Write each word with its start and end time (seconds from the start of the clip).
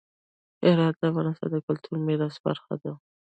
هرات 0.67 0.95
د 0.99 1.03
افغانستان 1.11 1.49
د 1.51 1.55
کلتوري 1.65 1.99
میراث 2.07 2.35
برخه 2.45 2.73
ده. 2.81 2.91